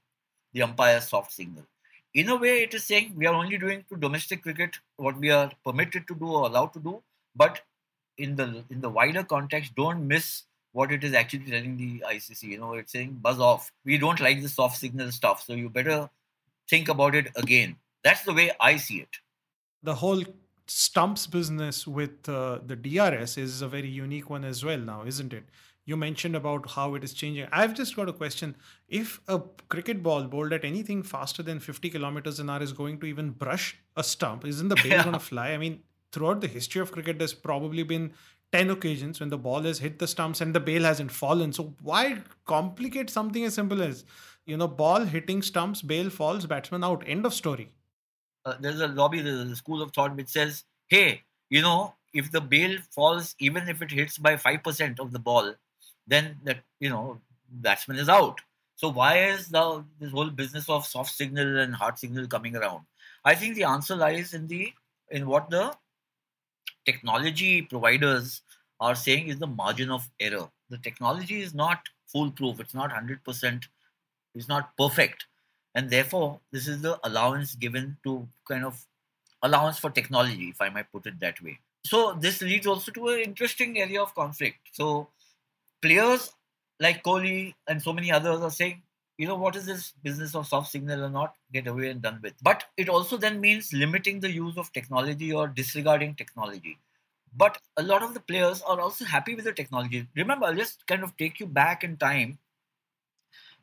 [0.54, 1.64] the umpire's soft signal.
[2.14, 5.30] In a way, it is saying we are only doing to domestic cricket what we
[5.30, 7.04] are permitted to do or allowed to do,
[7.36, 7.62] but
[8.18, 12.44] in the in the wider context, don't miss what it is actually telling the ICC.
[12.44, 13.72] You know, it's saying buzz off.
[13.86, 16.10] We don't like the soft signal stuff, so you better
[16.70, 17.76] think about it again.
[18.04, 19.18] That's the way I see it.
[19.84, 20.24] The whole
[20.68, 25.34] stumps business with uh, the DRS is a very unique one as well now, isn't
[25.34, 25.44] it?
[25.86, 27.48] You mentioned about how it is changing.
[27.52, 28.56] I've just got a question.
[28.88, 33.00] If a cricket ball bowled at anything faster than 50 kilometers an hour is going
[33.00, 35.04] to even brush a stump, isn't the yeah.
[35.04, 35.50] going to fly?
[35.50, 38.14] I mean, throughout the history of cricket, there's probably been
[38.52, 41.54] 10 occasions when the ball has hit the stumps and the bail hasn't fallen.
[41.54, 44.06] So why complicate something as simple as,
[44.46, 47.04] you know, ball hitting stumps, bail falls, batsman out.
[47.06, 47.72] End of story.
[48.46, 52.32] Uh, there's a lobby, there's a school of thought which says, hey, you know, if
[52.32, 55.54] the bail falls, even if it hits by 5% of the ball,
[56.08, 57.20] then that, you know,
[57.52, 58.42] batsman is out.
[58.80, 62.86] So why is the this whole business of soft signal and hard signal coming around?
[63.26, 64.72] I think the answer lies in the
[65.12, 65.76] in what the
[66.90, 68.42] technology providers
[68.80, 70.48] are saying is the margin of error.
[70.70, 72.60] The technology is not foolproof.
[72.60, 73.64] It's not 100%.
[74.36, 75.26] It's not perfect
[75.76, 78.86] and therefore this is the allowance given to kind of
[79.44, 83.08] allowance for technology if i might put it that way so this leads also to
[83.10, 85.08] an interesting area of conflict so
[85.82, 86.34] players
[86.80, 88.82] like kohli and so many others are saying
[89.20, 92.20] you know what is this business of soft signal or not get away and done
[92.24, 96.78] with but it also then means limiting the use of technology or disregarding technology
[97.36, 100.88] but a lot of the players are also happy with the technology remember i'll just
[100.88, 102.38] kind of take you back in time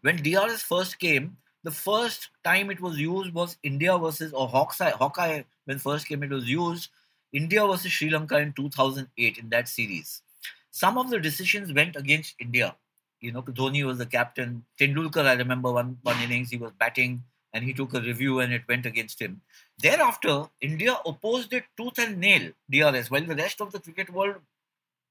[0.03, 4.91] when drs first came the first time it was used was India versus or Hawkeye.
[4.91, 6.91] Hawkeye when first came, it was used
[7.33, 10.23] India versus Sri Lanka in 2008 in that series.
[10.71, 12.77] Some of the decisions went against India.
[13.21, 14.65] You know, Dhoni was the captain.
[14.79, 18.53] Tendulkar, I remember one one innings he was batting and he took a review and
[18.53, 19.41] it went against him.
[19.79, 24.37] Thereafter, India opposed it tooth and nail, DRS, while the rest of the cricket world,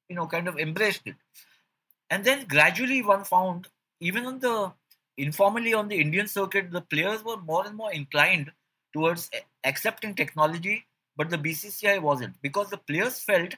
[0.10, 1.16] you know, kind of embraced it.
[2.10, 3.68] And then gradually one found,
[4.00, 4.72] even on the
[5.18, 8.52] informally on the Indian circuit, the players were more and more inclined
[8.94, 9.32] towards
[9.64, 10.86] accepting technology,
[11.18, 13.56] but the BCCI wasn't because the players felt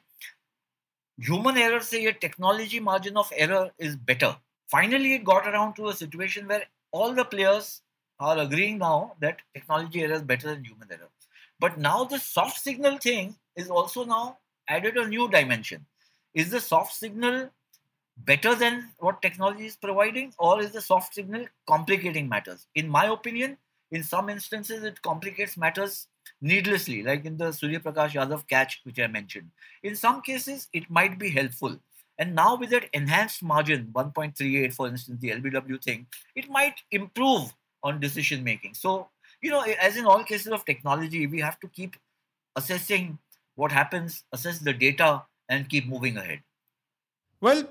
[1.18, 4.36] human error say a technology margin of error is better.
[4.68, 7.82] Finally, it got around to a situation where all the players
[8.20, 11.10] are agreeing now that technology error is better than human error.
[11.60, 15.86] But now the soft signal thing is also now added a new dimension.
[16.34, 17.50] Is the soft signal
[18.18, 22.68] better than what technology is providing, or is the soft signal complicating matters?
[22.76, 23.58] In my opinion,
[23.92, 26.08] in some instances, it complicates matters
[26.42, 29.50] needlessly, like in the Surya Prakash Yadav catch, which I mentioned.
[29.84, 31.78] In some cases, it might be helpful.
[32.20, 37.54] And now, with that enhanced margin, 1.38, for instance, the LBW thing, it might improve
[37.84, 38.74] on decision making.
[38.74, 39.10] So,
[39.42, 41.96] you know, as in all cases of technology, we have to keep
[42.56, 43.20] assessing
[43.56, 46.42] what happens, assess the data, and keep moving ahead.
[47.40, 47.68] Well,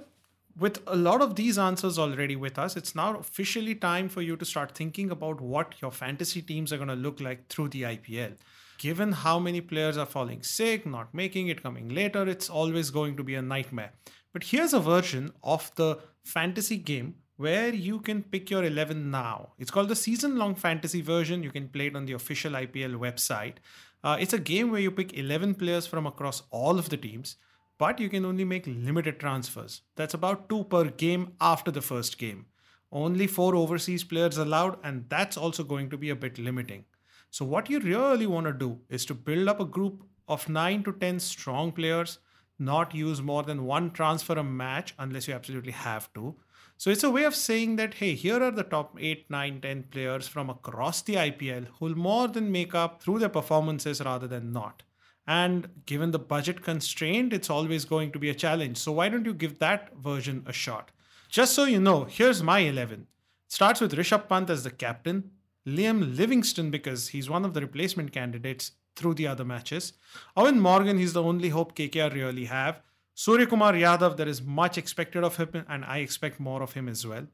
[0.59, 4.37] with a lot of these answers already with us, it's now officially time for you
[4.37, 7.83] to start thinking about what your fantasy teams are going to look like through the
[7.83, 8.37] IPL.
[8.79, 13.17] Given how many players are falling sick, not making it, coming later, it's always going
[13.17, 13.93] to be a nightmare.
[14.33, 19.53] But here's a version of the fantasy game where you can pick your 11 now.
[19.59, 21.43] It's called the season long fantasy version.
[21.43, 23.55] You can play it on the official IPL website.
[24.03, 27.37] Uh, it's a game where you pick 11 players from across all of the teams
[27.79, 29.83] but you can only make limited transfers.
[29.97, 32.47] That's about two per game after the first game.
[32.93, 36.85] Only four overseas players allowed, and that's also going to be a bit limiting.
[37.31, 40.85] So, what you really want to do is to build up a group of 9
[40.85, 42.19] to 10 strong players,
[42.59, 46.37] not use more than one transfer a match unless you absolutely have to.
[46.79, 49.83] So, it's a way of saying that, hey, here are the top 8, 9, 10
[49.91, 54.29] players from across the IPL who will more than make up through their performances rather
[54.29, 54.83] than not.
[55.27, 58.79] And given the budget constraint, it's always going to be a challenge.
[58.79, 60.93] So why don't you give that version a shot?
[61.29, 63.01] Just so you know, here's my 11.
[63.01, 63.07] It
[63.53, 65.31] starts with Rishabh Pant as the captain,
[65.67, 69.95] Liam Livingstone because he's one of the replacement candidates through the other matches.
[70.37, 72.81] Eoin Morgan, he's the only hope KKR really have.
[73.15, 76.89] Surya Kumar Yadav, there is much expected of him, and I expect more of him
[76.89, 77.27] as well.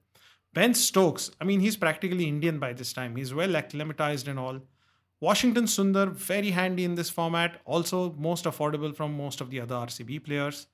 [0.54, 3.16] Ben Stokes, I mean, he's practically Indian by this time.
[3.16, 4.60] He's well acclimatized and all.
[5.22, 9.76] Washington Sundar, very handy in this format, also most affordable from most of the other
[9.76, 10.66] RCB players.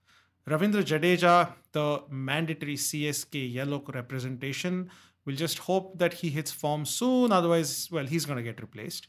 [0.48, 4.90] Ravindra Jadeja, the mandatory CSK yellow representation,
[5.26, 7.30] we'll just hope that he hits form soon.
[7.30, 9.08] Otherwise, well, he's going to get replaced.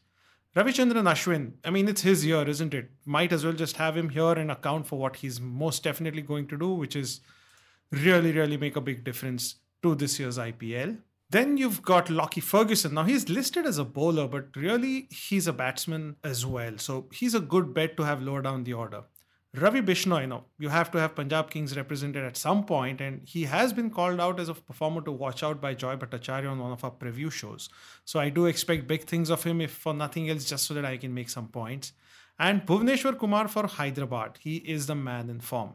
[0.57, 2.91] Ravichandran Ashwin, I mean, it's his year, isn't it?
[3.05, 6.47] Might as well just have him here and account for what he's most definitely going
[6.47, 7.21] to do, which is
[7.91, 10.97] really, really make a big difference to this year's IPL.
[11.31, 12.95] Then you've got Lockie Ferguson.
[12.95, 16.77] Now he's listed as a bowler, but really he's a batsman as well.
[16.77, 19.03] So he's a good bet to have lower down the order.
[19.55, 23.45] Ravi Bishnoi, know, you have to have Punjab Kings represented at some point, and he
[23.45, 26.71] has been called out as a performer to watch out by Joy Bhattacharya on one
[26.71, 27.67] of our preview shows.
[28.05, 30.85] So I do expect big things of him, if for nothing else, just so that
[30.85, 31.93] I can make some points.
[32.37, 34.37] And Bhuvneshwar Kumar for Hyderabad.
[34.39, 35.73] He is the man in form.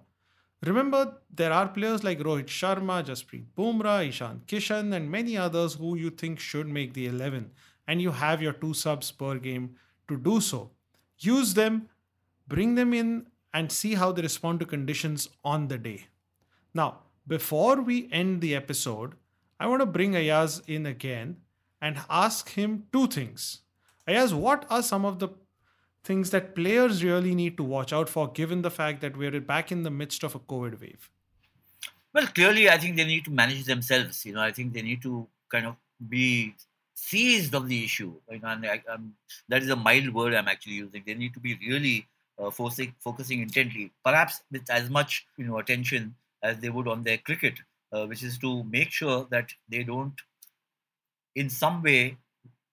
[0.67, 5.97] Remember, there are players like Rohit Sharma, Jasprit Bumrah, Ishan Kishan, and many others who
[5.97, 7.51] you think should make the 11,
[7.87, 9.77] and you have your two subs per game
[10.09, 10.71] to do so.
[11.19, 11.89] Use them,
[12.49, 16.07] bring them in and see how they respond to conditions on the day.
[16.73, 19.15] Now, before we end the episode,
[19.61, 21.37] I want to bring Ayaz in again
[21.81, 23.61] and ask him two things.
[24.09, 25.29] Ayaz, what are some of the
[26.05, 29.73] things that players really need to watch out for given the fact that we're back
[29.73, 31.11] in the midst of a COVID wave?
[32.13, 34.25] Well, clearly, I think they need to manage themselves.
[34.25, 35.77] You know, I think they need to kind of
[36.09, 36.55] be
[36.95, 38.15] seized of the issue.
[38.31, 38.83] You know, and I,
[39.49, 41.03] that is a mild word I'm actually using.
[41.05, 42.07] They need to be really
[42.39, 47.03] uh, focusing, focusing intently, perhaps with as much you know attention as they would on
[47.03, 47.55] their cricket,
[47.93, 50.15] uh, which is to make sure that they don't,
[51.35, 52.17] in some way,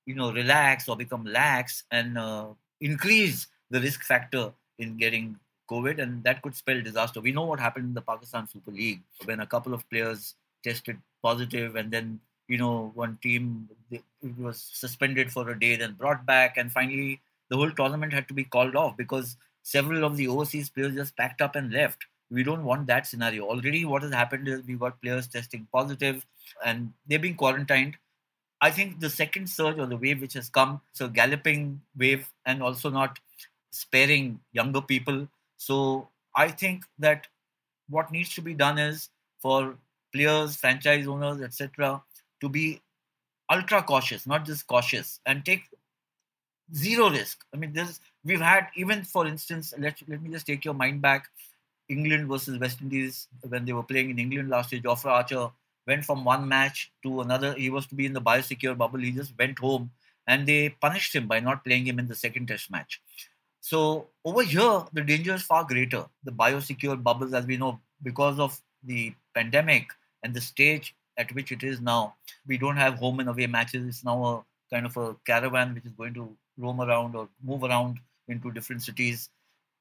[0.06, 2.48] you know, relax or become lax and uh,
[2.82, 5.38] increase the risk factor in getting
[5.70, 7.22] COVID, and that could spell disaster.
[7.22, 10.98] We know what happened in the Pakistan Super League when a couple of players tested
[11.24, 13.70] positive, and then you know one team
[14.38, 18.34] was suspended for a day, then brought back, and finally the whole tournament had to
[18.34, 22.06] be called off because several of the overseas players just packed up and left.
[22.30, 23.46] We don't want that scenario.
[23.46, 26.26] Already, what has happened is we've got players testing positive
[26.66, 27.98] and they're being quarantined.
[28.62, 32.62] I think the second surge or the wave which has come, so galloping wave and
[32.62, 33.20] also not
[33.72, 35.28] sparing younger people.
[35.58, 37.28] So I think that
[37.90, 39.76] what needs to be done is for
[40.14, 42.02] players, franchise owners, etc.,
[42.40, 42.82] to be
[43.52, 45.64] ultra cautious, not just cautious, and take
[46.74, 47.44] zero risk.
[47.54, 51.02] I mean, this we've had even for instance, let let me just take your mind
[51.02, 51.28] back.
[51.90, 54.82] England versus West Indies when they were playing in England last year.
[54.82, 55.50] Jofra Archer
[55.88, 57.54] went from one match to another.
[57.54, 59.00] He was to be in the biosecure bubble.
[59.00, 59.92] He just went home,
[60.28, 63.02] and they punished him by not playing him in the second Test match.
[63.62, 66.06] So over here, the danger is far greater.
[66.24, 69.88] The biosecure bubbles, as we know, because of the pandemic
[70.24, 72.16] and the stage at which it is now,
[72.48, 73.88] we don't have home and away matches.
[73.88, 77.64] It's now a kind of a caravan which is going to roam around or move
[77.64, 79.30] around into different cities.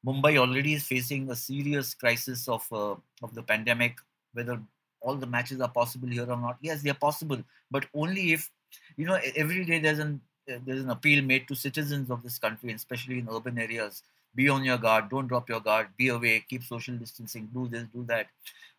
[0.06, 3.96] Mumbai already is facing a serious crisis of uh, of the pandemic.
[4.32, 4.60] Whether
[5.00, 8.50] all the matches are possible here or not, yes, they are possible, but only if
[8.96, 12.38] you know every day there's an uh, there's an appeal made to citizens of this
[12.38, 14.02] country, especially in urban areas.
[14.34, 15.10] Be on your guard.
[15.10, 15.88] Don't drop your guard.
[15.96, 16.44] Be away.
[16.48, 17.48] Keep social distancing.
[17.52, 17.86] Do this.
[17.92, 18.26] Do that.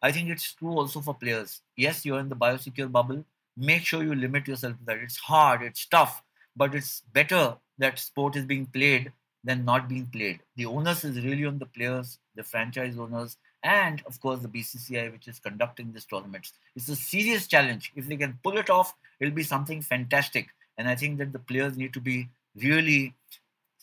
[0.01, 1.62] I think it's true also for players.
[1.75, 3.25] Yes, you're in the biosecure bubble.
[3.57, 4.99] Make sure you limit yourself to that.
[4.99, 5.62] It's hard.
[5.62, 6.23] It's tough,
[6.55, 9.12] but it's better that sport is being played
[9.43, 10.39] than not being played.
[10.55, 15.12] The onus is really on the players, the franchise owners, and of course the BCCI,
[15.12, 16.52] which is conducting this tournament.
[16.76, 17.91] It's a serious challenge.
[17.95, 20.47] If they can pull it off, it'll be something fantastic.
[20.78, 23.13] And I think that the players need to be really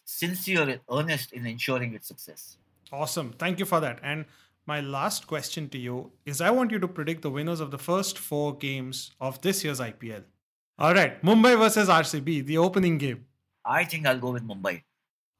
[0.05, 2.57] sincere and earnest in ensuring its success.
[2.91, 3.33] Awesome.
[3.38, 3.99] Thank you for that.
[4.03, 4.25] And
[4.67, 7.79] my last question to you is I want you to predict the winners of the
[7.79, 10.25] first four games of this year's IPL.
[10.79, 13.27] All right, Mumbai versus RCB, the opening game.
[13.64, 14.83] I think I'll go with Mumbai.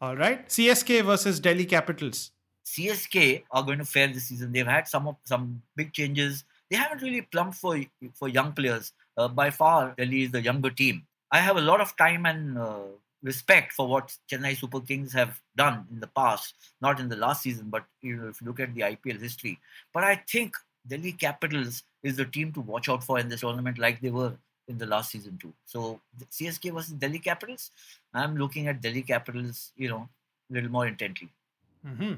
[0.01, 0.49] All right.
[0.49, 2.31] CSK versus Delhi Capitals.
[2.73, 4.53] CSK are going to fare this season.
[4.53, 6.45] They've had some of some big changes.
[6.71, 7.81] They haven't really plumped for
[8.15, 8.93] for young players.
[9.17, 11.07] Uh, by far, Delhi is the younger team.
[11.31, 12.89] I have a lot of time and uh,
[13.23, 17.43] respect for what Chennai Super Kings have done in the past, not in the last
[17.43, 19.59] season, but you know, if you look at the IPL history.
[19.93, 20.55] But I think
[20.87, 24.35] Delhi Capitals is the team to watch out for in this tournament, like they were
[24.69, 25.53] in the last season too.
[25.65, 27.71] So CSK versus Delhi Capitals,
[28.15, 30.09] I'm looking at Delhi Capitals, you know,
[30.51, 31.31] a little more intently.
[31.87, 32.15] Mm-hmm.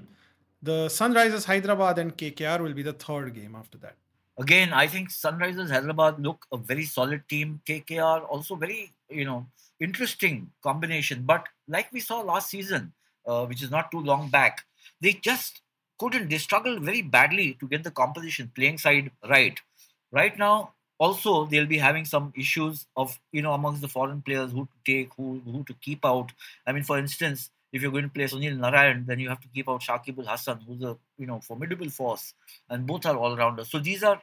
[0.63, 3.97] The Sunrisers Hyderabad and KKR will be the third game after that.
[4.39, 7.61] Again, I think Sunrisers Hyderabad look a very solid team.
[7.67, 9.47] KKR also very, you know,
[9.81, 11.23] interesting combination.
[11.25, 12.93] But like we saw last season,
[13.27, 14.65] uh, which is not too long back,
[15.01, 15.61] they just
[15.99, 16.29] couldn't.
[16.29, 19.59] They struggled very badly to get the composition playing side right.
[20.13, 24.53] Right now, also they'll be having some issues of you know amongst the foreign players
[24.53, 26.31] who to take who who to keep out
[26.67, 29.49] i mean for instance if you're going to play Sunil Narine, then you have to
[29.49, 32.35] keep out Shakib Al Hasan, who's a you know formidable force,
[32.69, 33.71] and both are all rounders.
[33.71, 34.21] So these are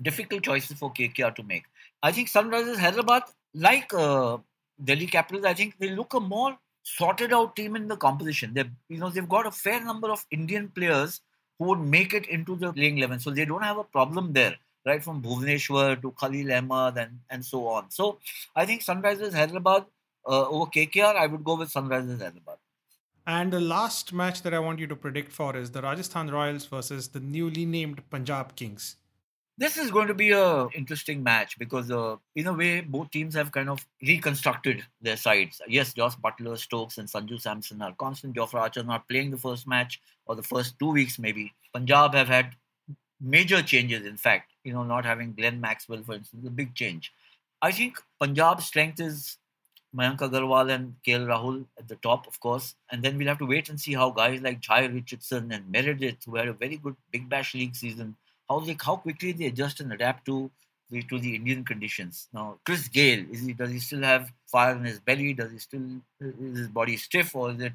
[0.00, 1.64] difficult choices for KKR to make.
[2.02, 3.24] I think Sunrisers Hyderabad,
[3.54, 4.38] like uh,
[4.82, 8.54] Delhi Capitals, I think they look a more sorted out team in the composition.
[8.54, 11.20] They you know they've got a fair number of Indian players
[11.58, 14.56] who would make it into the playing eleven, so they don't have a problem there.
[14.86, 17.90] Right from Bhuvneshwar to Khalil Ahmed and, and so on.
[17.90, 18.20] So
[18.56, 19.84] I think Sunrisers Hyderabad
[20.28, 22.58] uh, over KKR, I would go with Sunrisers Hyderabad.
[23.26, 26.64] And the last match that I want you to predict for is the Rajasthan Royals
[26.66, 28.96] versus the newly named Punjab Kings.
[29.58, 33.34] This is going to be a interesting match because, uh, in a way, both teams
[33.34, 35.60] have kind of reconstructed their sides.
[35.66, 38.36] Yes, Jos Buttler, Stokes, and Sanju Samson are constant.
[38.36, 41.52] Jofra Archer not playing the first match or the first two weeks, maybe.
[41.74, 42.54] Punjab have had
[43.20, 44.52] major changes, in fact.
[44.62, 47.12] You know, not having Glenn Maxwell, for instance, a big change.
[47.60, 49.38] I think Punjab's strength is
[49.96, 52.74] Mayank Agarwal and KL Rahul at the top, of course.
[52.90, 56.24] And then we'll have to wait and see how guys like Jhye Richardson and Meredith,
[56.24, 58.16] who had a very good Big Bash League season,
[58.48, 60.50] how they how quickly they adjust and adapt to
[60.90, 62.28] the to the Indian conditions.
[62.32, 65.32] Now, Chris Gayle, is he does he still have fire in his belly?
[65.34, 65.86] Does he still
[66.20, 67.74] is his body stiff or is it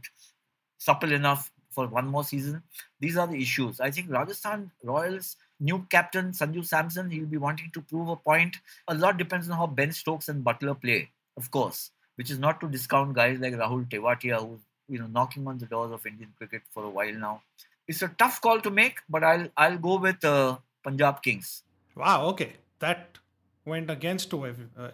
[0.78, 2.62] supple enough for one more season?
[3.00, 3.80] These are the issues.
[3.80, 8.58] I think Rajasthan Royals new captain Sanju Samson, he'll be wanting to prove a point.
[8.88, 12.60] A lot depends on how Ben Stokes and Buttler play, of course, which is not
[12.62, 14.60] to discount guys like Rahul Tewatia, who's
[14.90, 17.42] you know knocking on the doors of Indian cricket for a while now
[17.88, 21.64] it's a tough call to make, but I'll I'll go with uh, Punjab Kings.
[21.96, 22.26] Wow.
[22.28, 23.18] Okay, that
[23.66, 24.48] went against uh,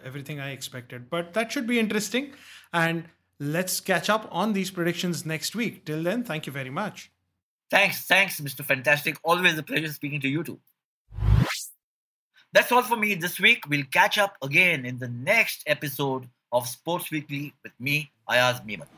[0.04, 2.32] everything I expected, but that should be interesting.
[2.72, 3.04] And
[3.38, 5.84] let's catch up on these predictions next week.
[5.84, 7.10] Till then, thank you very much.
[7.70, 8.64] Thanks, thanks, Mr.
[8.64, 9.16] Fantastic.
[9.22, 10.58] Always a pleasure speaking to you too.
[12.52, 13.68] That's all for me this week.
[13.68, 18.88] We'll catch up again in the next episode of Sports Weekly with me, Ayaz Memon.